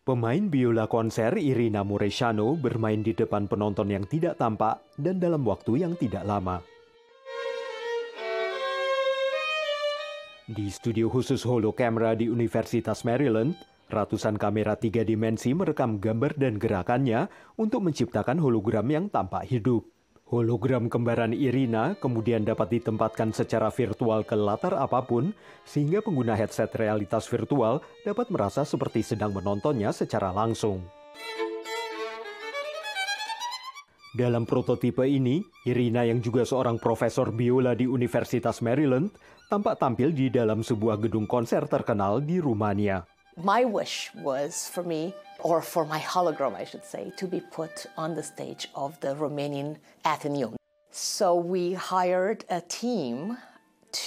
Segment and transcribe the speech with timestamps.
[0.00, 5.84] Pemain biola konser Irina Mureshano bermain di depan penonton yang tidak tampak dan dalam waktu
[5.84, 6.64] yang tidak lama.
[10.48, 13.52] Di studio khusus holo camera di Universitas Maryland,
[13.92, 17.28] ratusan kamera tiga dimensi merekam gambar dan gerakannya
[17.60, 19.84] untuk menciptakan hologram yang tampak hidup.
[20.30, 25.34] Hologram kembaran Irina kemudian dapat ditempatkan secara virtual ke latar apa pun,
[25.66, 30.86] sehingga pengguna headset realitas virtual dapat merasa seperti sedang menontonnya secara langsung.
[34.14, 39.10] Dalam prototipe ini, Irina yang juga seorang profesor biola di Universitas Maryland
[39.50, 43.02] tampak tampil di dalam sebuah gedung konser terkenal di Rumania.
[43.34, 45.10] My wish was for me
[45.42, 49.14] or for my hologram, I should say, to be put on the stage of the
[49.14, 50.56] Romanian Athenaeum.
[50.90, 53.38] So we hired a team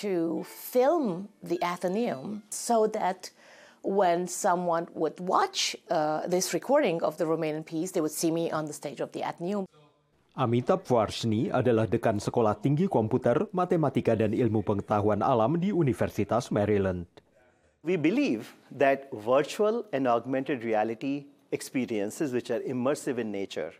[0.00, 3.30] to film the Athenaeum so that
[3.82, 8.50] when someone would watch uh, this recording of the Romanian piece, they would see me
[8.50, 9.66] on the stage of the Athenaeum.
[10.38, 17.10] Amitabh Varshney adalah dekan Sekolah Tinggi Komputer, Matematika dan Ilmu Pengetahuan Alam di Universitas Maryland.
[17.86, 23.70] We believe that virtual and augmented reality experiences, which are immersive in nature,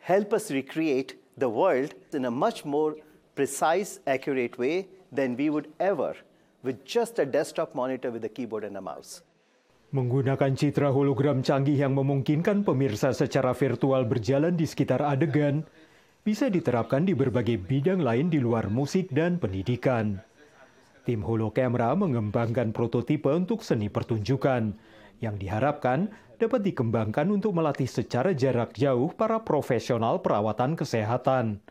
[0.00, 2.96] help us recreate the world in a much more
[3.36, 6.16] precise, accurate way than we would ever
[6.64, 9.20] with just a desktop monitor with a keyboard and a mouse.
[9.92, 15.68] Menggunakan citra hologram canggih yang memungkinkan pemirsa secara virtual berjalan di sekitar adegan,
[16.24, 20.24] bisa diterapkan di berbagai bidang lain di luar musik dan pendidikan.
[21.06, 24.74] Tim Holocamera mengembangkan prototipe untuk seni pertunjukan
[25.22, 31.62] yang diharapkan dapat dikembangkan untuk melatih secara jarak jauh para profesional perawatan kesehatan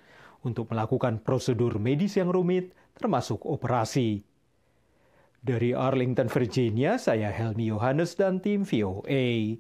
[0.42, 4.24] untuk melakukan prosedur medis yang rumit termasuk operasi.
[5.46, 9.60] Dari Arlington, Virginia, saya Helmi Yohanes dan tim VOA.